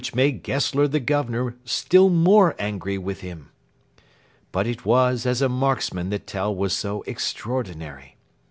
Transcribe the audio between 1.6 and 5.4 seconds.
still more angry with him. But it was